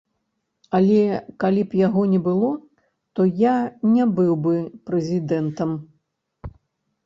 Але 0.77 1.01
калі 1.43 1.61
б 1.73 1.79
яго 1.87 2.01
не 2.15 2.21
было, 2.29 2.49
то 3.19 3.27
я 3.43 3.53
не 3.95 4.03
быў 4.19 4.33
бы 4.49 4.55
прэзідэнтам! 4.91 5.81